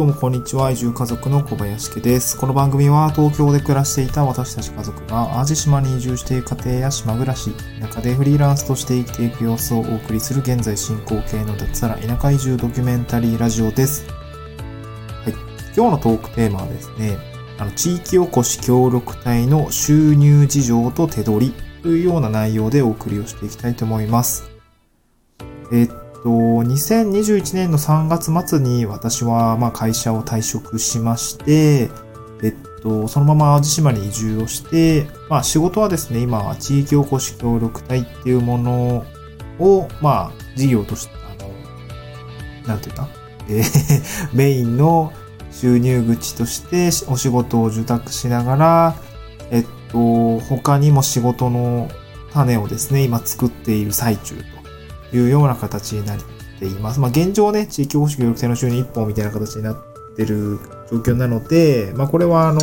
[0.00, 0.70] どうもこんにちは。
[0.70, 2.38] 移住家族の小林家です。
[2.38, 14.06] この番組は東京で暮らしていた私たち家族が淡路島に移住している家庭や島暮らし、田舎でフリーランスとして生きていく様子をお送りする現在進行形の脱サラ田舎移住ドキュメンタリーラジオです。
[14.08, 15.34] はい。
[15.76, 17.18] 今日のトークテーマはですね、
[17.58, 24.50] あの、地域おこし協力隊の収入事情と手取りというような内容でお送りをしていきたいと思います。
[25.70, 31.90] えっと、2021年の3月末に私はまあ会社を退職しまして、
[32.42, 39.04] えっと、そのまま淡路島に移住をして、まあ仕事はですね、今地域おこし協力隊っていうもの
[39.58, 43.08] を、まあ事業として、あの、なんていうか、
[43.48, 45.12] えーメインの
[45.52, 48.94] 収入口としてお仕事を受託しながら、
[49.50, 51.88] えっと、他にも仕事の
[52.32, 54.59] 種をですね、今作っている最中と。
[55.12, 56.18] いうような形になっ
[56.58, 57.00] ています。
[57.00, 59.76] まあ現状ね、地域保守協力隊の収入一本みたいな形になっ
[60.16, 60.58] てる
[60.90, 62.60] 状況なので、まあこれはあの、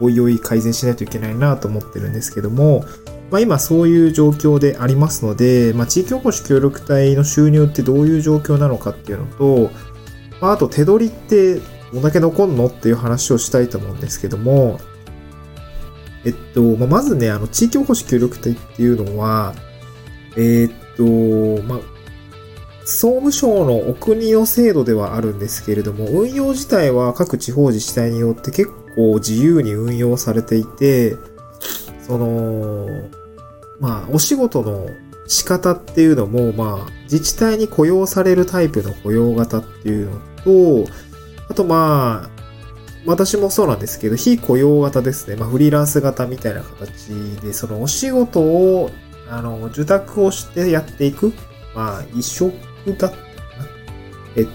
[0.00, 2.84] おいおい改善しないといけないなと思ってるんですけども、
[3.30, 9.70] まあ今そういう状況でありますので、まあ地域おこし協力隊の収入ってどういう状況なのかっていうのと、
[10.40, 11.60] まああと手取りって
[11.92, 14.78] どんだけ残んのっていう話をしたいと思うんですけども、
[16.24, 19.54] えっと、まあまずね、あの地域おこし協力隊っていうのは、
[20.36, 21.80] えーっっと、ま、
[22.84, 31.16] 総務省のお国の制度ではあるんですけれども、運用自体は各地方自治体によって結構自由に運用されていて、
[32.06, 32.86] その、
[33.80, 34.88] まあ、お仕事の
[35.26, 40.92] 仕方っていうのも、まあ、自治体に雇用されるタイプの雇用型っていうのと、
[41.48, 42.36] あとまあ、
[43.06, 45.36] 私もそうなんですけど、非雇用型ですね。
[45.36, 47.08] まあ、フリーランス型みたいな形
[47.40, 48.90] で、そのお仕事を、
[49.28, 51.32] あの、受託をしてやっていく？
[51.74, 52.54] まあ、一職
[52.86, 53.20] だったかな？
[54.36, 54.50] えっと、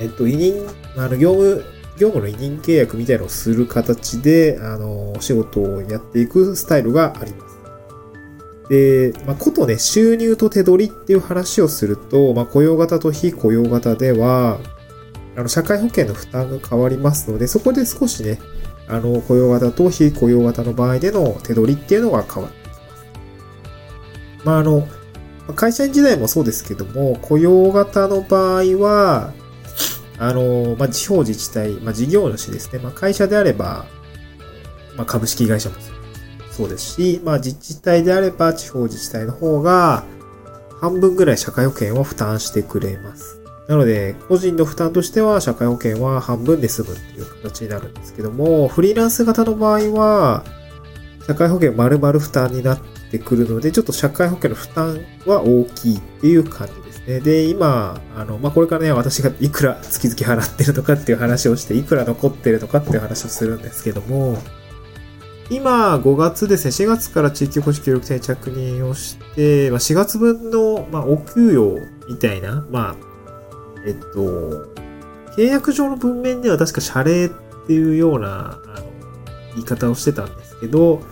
[0.00, 1.64] えっと、委任、あの、業務、
[1.98, 7.52] 業務の委任契約みたいなのをする形で、あの、お仕事をやっていくスタイルがあります。
[8.68, 14.60] で、まあ、ことね、収入と手取りっていう話をすると、まあ、雇用型と非雇用型では、
[15.36, 18.38] あの、社会保険の負担が変わりますので、そこで少しね、
[18.88, 22.61] あの、雇用型と非雇用型の場合での手取りっていうのが変わってき
[24.44, 24.56] ま。
[24.56, 24.86] あ、あの、
[25.54, 29.32] 会社員時代もそうですけども、雇用型の場合は、
[30.18, 32.78] あの、まあ、地方自治体、まあ、事業主ですね。
[32.78, 33.86] まあ、会社であれば、
[34.96, 35.76] まあ、株式会社も
[36.50, 40.04] そうですし、まあ、自治体であれば地方自治体の方が、
[40.80, 43.40] 半分ぐらい社会保険を負担してくれます。
[43.68, 50.44] なので、個人の負担としては社会保険は半分で済むっていう形になるんですけども、フリーランス型の場合は、
[51.26, 52.78] 社会保険丸々負担になっ
[53.12, 57.20] てくるので、ちょっと社会保険の負担は大きいっていう感じですね。
[57.20, 64.38] で、今、あの、まあ、これからね、私がいくら月々払ってるのかっていう話をして、いくら残ってるのかっていう話をするんですけども、
[65.50, 72.96] 今、5月ですね、4月から地域おこし協力隊に着任をして、まあ、4月分の、まあ、お給与みたいな、まあ、
[73.86, 74.72] えっと、
[75.36, 77.28] 契約上の文面では確か謝礼っ
[77.66, 78.86] ていうような、あの、
[79.54, 81.02] 言い方をしてたんですけど、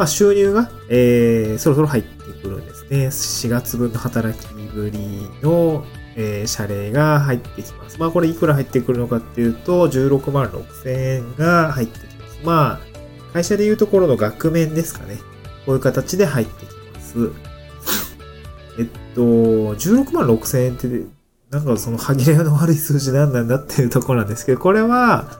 [0.00, 3.08] まあ、収入が、えー、そろそろ入ってくるんですね。
[3.08, 4.98] 4月分の働きぶり
[5.42, 5.84] の、
[6.16, 8.00] えー、謝礼が入ってきます。
[8.00, 12.40] まあ、これいくら入ってくるのかっていうと、16万6千円が入ってきます。
[12.42, 15.16] まあ、会社でいうところの額面ですかね。
[15.66, 17.32] こういう形で入ってきます。
[18.78, 20.88] えっと、16万6千円って、
[21.50, 25.38] なんかその歯切れの悪い数字なんなんだっていうところなんですけど、これは、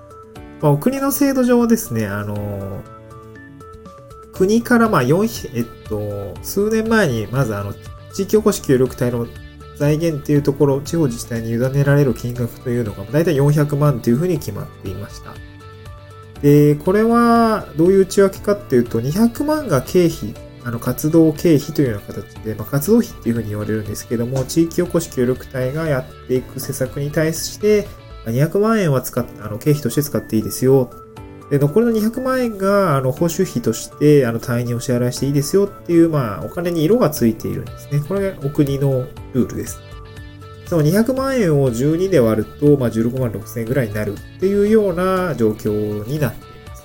[0.60, 2.82] まあ、お国の制度上ですね、あの、
[4.40, 7.74] 国からまあ4、えっと、数年前にまずあの、
[8.14, 9.26] 地域おこし協力隊の
[9.76, 15.34] 財源っていうところ、地方自治体に委ねられる金額というのが、だいたい400万というふうに決まっていました。
[16.40, 20.34] で、これはどういう内訳かっていうと、200万が経費、
[20.64, 27.86] あの活動経費というような形で、まあ、活動費っていうふうに言われるんですけども、地域おこし協力隊がやっていく施策に対して、
[28.24, 30.90] 200万円は使っあの経費として使っていいですよ。
[31.50, 38.00] で、残りの200万円が、あの、報酬費として、あの、隊員にお支払いしていいですよっていう、まあ、お金に色がついているんですね。
[38.06, 39.80] これがお国のルールです。
[40.66, 46.84] その200万円を12で割ると、まあ、16万6千円ぐらいになるっていうような状況になっています。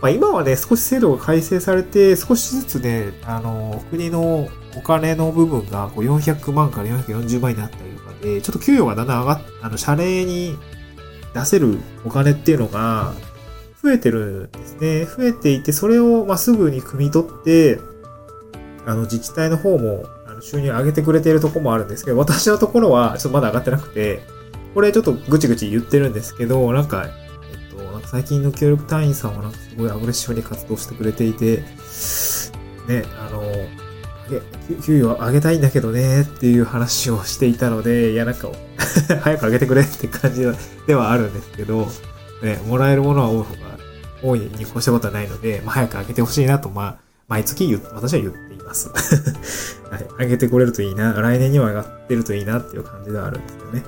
[0.00, 10.56] まあ、今はね、少し制度が改正されて、少しずつね、あの、国のお金の部分がこう400万から440万になったりとかで、ちょっと給与がだんだん上がっ、あの、謝礼に
[11.34, 13.14] 出せるお金っていうのが、
[13.86, 15.04] 増えてるんですね。
[15.04, 17.78] 増えていて、それをまあすぐに汲み取って、
[18.84, 20.04] あの自治体の方も
[20.40, 24.22] 収入上げてくれているところもあるんですけど、私のところはちょっとまだ上がってなくて、
[24.74, 31.58] これちょっとぐちぐち言ってるんですけど、なんか、えっと、なんか最近の協力隊員さんはなんかすごいアグレッシブに活動してくれていて、
[32.88, 33.42] ね、あの、
[34.84, 38.50] 給与を上げたいんだけどねっていう話をしていたので、いやなんか
[39.22, 40.44] 早く上げてくれって感じ
[40.86, 41.88] ではあるんですけど、
[42.42, 43.75] ね、もらえるものは多い方が
[44.22, 46.98] 多いに越したことはないので、まあ、早く上げてほしいなと、まあ、
[47.28, 48.88] 毎月言私は言っています。
[49.90, 50.06] はい。
[50.18, 51.12] 上げてくれるといいな。
[51.14, 53.82] 来年には上がってるといいなっていう感じではあるんですよね。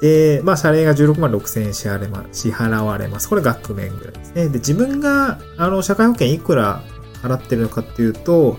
[0.00, 3.28] で、まあ、謝礼が16万6千円支払、支払われます。
[3.28, 4.48] これ額面ぐらいですね。
[4.48, 6.82] で、自分が、あの、社会保険いくら
[7.22, 8.58] 払ってるのかっていうと、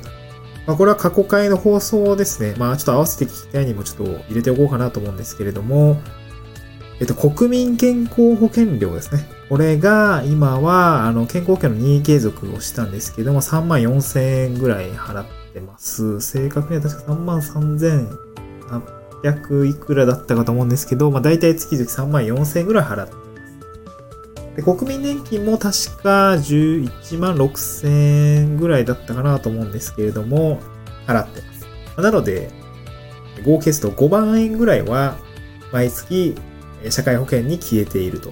[0.66, 2.56] まあ、これは過去回の放送ですね。
[2.58, 6.02] まあ、ちょっと合わせて聞きたいにもちょっと入れておこうかなと思うんですけれども、
[7.00, 9.24] えっと、国民健康保険料ですね。
[9.50, 16.20] これが、今は、あの、健康保険の任意継続をしたんですけども、3万4千円ぐらい払ってます。
[16.22, 18.10] 正確には確か3万3千
[19.24, 24.56] 800いくらだったかと思うんですけど、まあ、大体月々3万4千円ぐらい払ってます。
[24.56, 30.60] で、国民年金も確か11万6千円ぐらいだったかなと思うんですけれども、
[31.06, 32.02] 払ってます。
[32.02, 32.50] なので、
[33.46, 35.16] 合計すると5万円ぐらいは、
[35.72, 36.36] 毎月
[36.90, 38.32] 社会保険に消えていると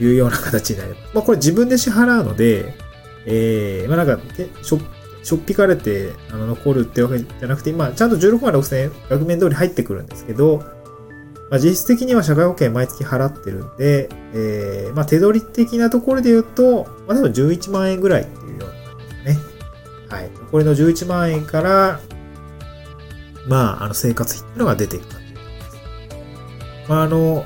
[0.00, 1.00] いうような形になります。
[1.14, 2.74] まあこれ自分で支払うので、
[3.26, 4.22] えー、まあなんか、
[4.62, 4.78] しょ、
[5.22, 10.62] しょっぴかれてあの残るってわけじゃなくて、まあちゃんと16万6千円額面通り入ってくるんですけど、
[11.50, 19.50] まあ、実質的には社会保険毎月払ってるんで、えー、まあ手取り的なところで言うと、まあ多分11万円ぐらいっていうような感じですね。
[20.08, 20.30] はい。
[20.50, 22.00] これの11万円から、
[23.48, 26.88] まあ、あの生活費っていうのが出ていく感じです。
[26.88, 27.44] まああの、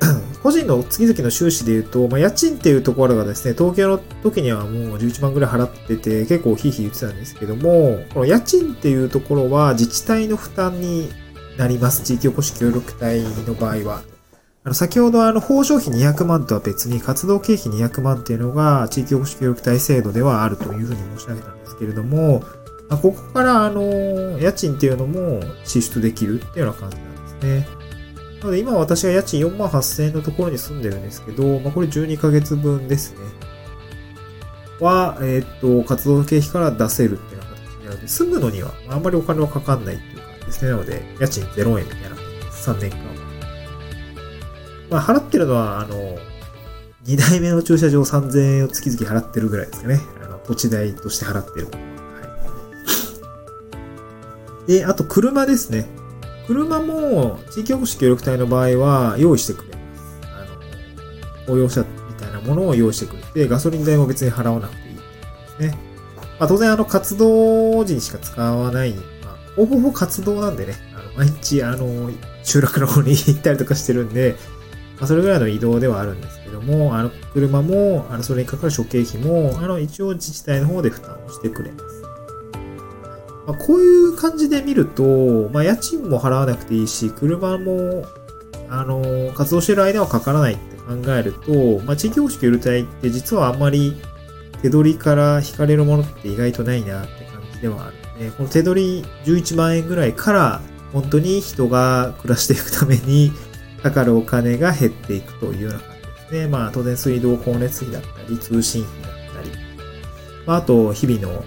[0.42, 11.10] 個人の月々の収支で言うと、まあ、家賃っていうところがですね、東京の時にはもう11万ぐらい払ってて、結構ひいひい言ってたんですけども、この家賃っていうところは自治体の負担に
[11.58, 12.02] なります。
[12.02, 14.02] 地域おこし協力隊の場合は。
[14.64, 22.40] あの、先ほどあの、報奨費200万とは別に活動経費200万っていうのが地域おこし協力隊制度ではあるというふうに申し上げたんですけれども、
[22.90, 27.79] まあ、ここからあの、家賃っていうのも支出できるっていうような感じなんですね。
[28.40, 33.18] なので今私は家賃4万8000円のところに住んでるんですけど、まあ、これ12ヶ月分ですね。
[34.80, 40.70] は、えっ、と、活動経費から出せるっていうような形なので、住むのにはあんまりお金はかかんないっていう感じですね。
[40.70, 42.16] なので、家賃0円みたいな
[42.50, 43.20] 3年間は。
[44.90, 46.18] まあ、払ってるのは、あの、
[47.04, 50.00] 2台目の駐車場3000円を月々払ってるぐらいですかね。
[50.24, 51.66] あの、土地代として払ってる。
[51.66, 51.72] は
[54.66, 54.72] い。
[54.72, 55.86] で、あと車ですね。
[56.50, 60.20] 車も地域おこし協力隊の場合は用意してくれます。
[60.24, 61.86] あの、公用車み
[62.18, 65.00] たいなものを用意してくれて、ガソリン代も別に払わなくていいで
[65.46, 65.78] すね。
[66.40, 72.10] まあ当然あの活動時にしか使わない、まあ、ほぼほぼ活動なんでね、あの毎日あの、
[72.42, 74.34] 集落の方に行ったりとかしてるんで、
[74.98, 82.09] まあ、それぐらいの移動ではあるんですけども、あの、車も、あの、それにかかる諸経費も、あの、一応自治体の方で負担をしてくれます。
[83.50, 88.04] まあ、こういう感じで見ると、まあ、家賃も払わなくていいし、車も、
[88.68, 93.96] あの、活動してる間はかからないって考えると、まあ、地域保守協力隊って実はあんまり
[94.62, 100.60] 手取りから引かれるものって意外とないなって感じではあるので、この手取り11万円ぐらいから、
[100.92, 103.32] 本当に人が暮らしていくために
[103.82, 106.46] かかるお金が減っていくというような感じですね。
[106.46, 109.50] まあ、当然水道光熱費だったり、通信費だったり、
[110.46, 111.44] まあ、あと、日々の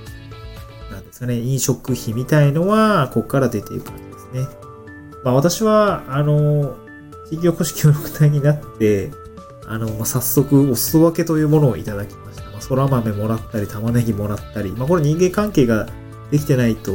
[1.14, 4.58] ですかね、飲食費みたいのは、ここから出ていく感じですね。
[5.24, 6.76] まあ私は、あの、
[7.30, 9.12] 地域おこし協力隊になって、
[9.68, 12.50] あの、まあ、早速、お裾分けというものをいただきました。
[12.50, 15.88] まあ、空豆もらったり、玉ねぎもらったり、まあ、これ人間関係が
[16.32, 16.92] できてないと、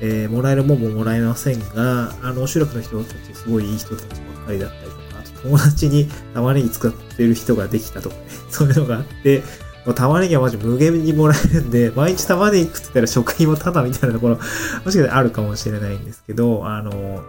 [0.00, 9.42] えー、もらえるもんももらえませんが、あの、集落の人たち、すごいいい人たちばっかりだったりとか、あと友達に玉ねぎ使ってる人ができたとかね、そういうのがあって、
[9.86, 17.22] もう玉ねぎはマジ無限にもらえるんで、 毎日玉ねぎ食ってたら食費もタダみたいなところ、 もしかしたらあるかもしれないんですけど、あの、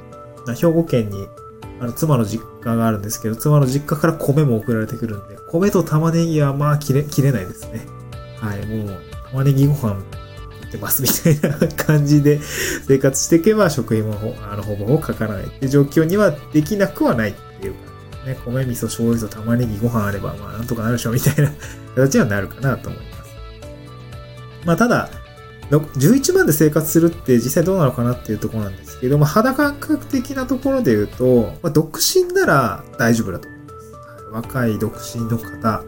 [0.47, 1.27] 兵庫県に、
[1.79, 7.85] あの、妻の実家があるんですけど、妻の実家から米も送られてくるんで、米と玉ねぎはまあ切れ、切れないですね。
[8.41, 8.99] はい、もう、
[9.31, 9.95] 玉ねぎご飯
[10.61, 12.39] 食ってますみたいな感じで
[12.87, 17.35] 生活していけば食費もあのほぼほぼかからないって状況にはできなくはない
[18.27, 21.51] ね、米、味噌、醤油と玉ねぎ、ご飯あれば、まあ、なんとかなるでしょ、みたいな
[21.95, 23.31] 形にはなるかなと思います。
[24.65, 25.09] まあ、ただ、
[25.69, 33.73] 11万で生活するって実際どうなのかなっていうところなんですけど、まあ、肌感覚的なところで言うと、まあ、独身なら大丈夫だと思いま
[34.43, 34.47] す。
[34.49, 35.83] 若い独身の方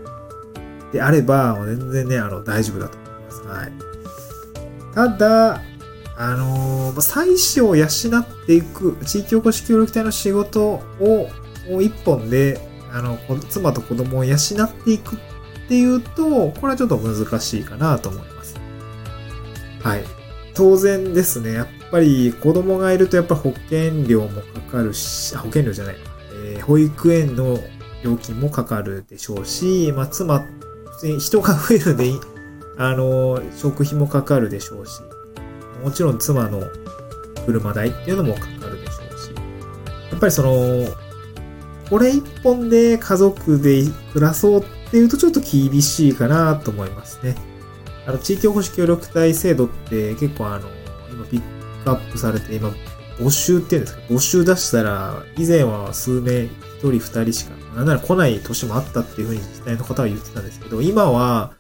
[0.91, 3.41] であれば、全然ね、あの、大丈夫だと思います。
[3.47, 3.71] はい。
[4.95, 5.61] ただ、
[6.17, 11.29] あのー、妻子を養っていく、地域おこし協力隊の仕事を
[11.69, 12.59] もう一本で、
[12.91, 13.17] あの、
[13.49, 14.37] 妻と子供を養っ
[14.83, 15.19] ていくっ
[15.67, 18.55] ていうと、これはちょっと難しいかなと思います。
[19.81, 20.03] はい。
[20.55, 21.53] 当然ですね。
[21.53, 25.95] やっぱり子供がいるとやっぱ保険料もかかるし、保険料じゃない。
[26.45, 27.59] えー、保育園の
[28.03, 32.11] 料金もかかるでしょうし、まあ、妻、普通に人が増えるんで、
[32.77, 35.01] あの、食費もかかるでしょうし、
[35.83, 36.63] もちろん妻の
[37.45, 39.31] 車代っていうのもかかるでしょうし、
[40.11, 40.87] やっぱりその、
[41.89, 47.35] これ一本で家族で暮らそうっていうとちょっと厳しいかなと思いますね。
[48.05, 50.67] あの、地域おこし協力隊制度って結構あの、
[51.11, 51.41] 今ピッ
[51.83, 52.71] クアップされて、今、
[53.19, 61.53] 募集っていうんですか、募集出したら、以前は数名、一人二人しか、なんなら来ない年もあったっていうふうに自治体の方は言ってたんですけど、今は、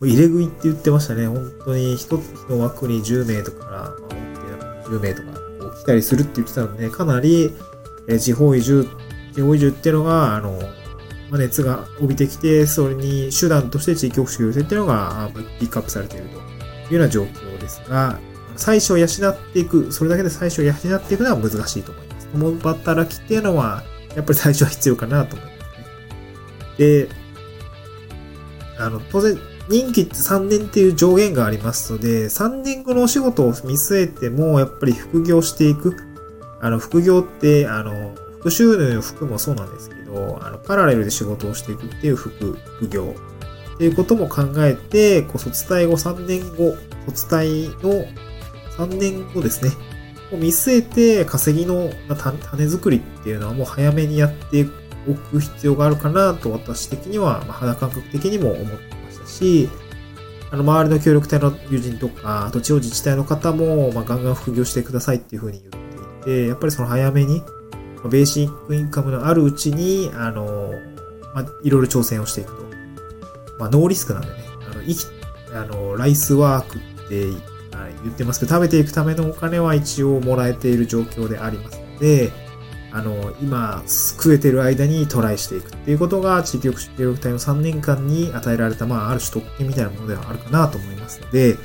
[0.00, 1.28] 入れ食いって言ってましたね。
[1.28, 5.28] 本当に一つの枠に10名とか、まあ、10名とか
[5.60, 7.54] こう来たりするって言ってたので、かなり、
[8.08, 8.88] え地方移住、
[9.34, 10.58] 地方移住っていうのが、あの、
[11.30, 16.44] まあ、熱が帯びてきて、それに手段として地域福祉優先っていうのがピックアップされているというよ
[16.90, 18.18] うな状況ですが、
[18.56, 22.28] 最初を養っていく、それだけで最初を養っていくのは難しいと思います。
[22.28, 23.82] 共働きっていうのは、
[24.14, 25.58] やっぱり最初は必要かなと思います
[26.78, 27.06] ね。
[27.06, 27.08] で、
[28.78, 35.96] あの、当然、任期って3年っていう上限がありますので、3年後のお仕事を見据えても、やっぱり副業していく。
[36.60, 43.14] あの、副業って、あの、副収入の服もそうなんですけど、あの、パラレルで仕事をしていくっていう副、副業。
[43.74, 48.04] っていうことも考えて、こう、卒退後3年後、卒退の
[48.76, 49.70] 3年後ですね。
[50.32, 54.66] を見据えて稼ぎの種作りっていうのはもう早めにやって
[55.08, 59.68] おく必要があるかなと私的には、まあ、肌感覚的にも思ってましたし、
[60.50, 67.42] あの、周りの協力隊の友人とか、あと地方自治体の方も、まあ、ガンガン副業してくださいっていうふうに言っていて、やっぱりその早めに、
[68.08, 70.72] ベーシックインカムのあるうちに、あの、
[71.34, 72.62] まあ、いろいろ挑戦をしていくと。
[73.58, 74.34] まあ、ノーリスクなんでね、
[74.70, 75.06] あの、生き、
[75.54, 77.26] あの、ライスワークって
[78.02, 82.32] 言ってますけど、食べていくためのお金は一応もらえている状況でありますので、
[82.94, 91.56] あの、今、食えてる間にトライしていくっていうことが、地域福祉協力隊の3年間に与えられた、まあ、ある種特権みたいなものではあるかなと思いますので、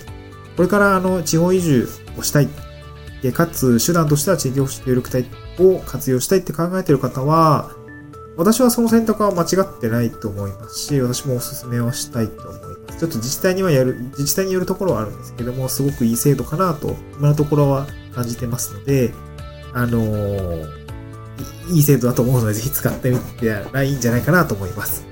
[0.55, 2.49] これから、あの、地方移住をしたい。
[3.21, 5.25] で、かつ、手段としては地域福祉協力隊
[5.59, 7.71] を活用したいって考えている方は、
[8.37, 12.99] 私はその選択は間違ってないと思いますし、私もお勧めをしたいと思います。
[12.99, 19.13] ちょっと自治体にはやる、自治体によるところはあるんですけども、すごくいい制度かなと、今のところは感じてますので、
[19.73, 20.67] あのー、
[21.69, 25.05] いい制度だと思うので、ぜひ使ってみてらいいんじゃないかなと思います。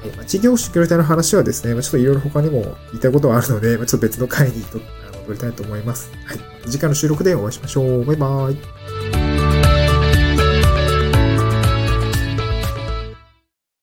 [0.00, 0.10] はい。
[0.16, 6.10] まあ、地域保守協力隊の話はですね、まあ、ちょっといろいろ他にも言いたいことはあるので、まあ、ちょっと別の回にとあの撮りたいと思います。
[6.24, 6.38] はい。
[6.64, 8.04] 次回の収録でお会いしましょう。
[8.04, 8.91] バイバーイ。